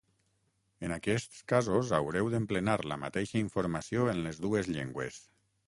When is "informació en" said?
3.45-4.25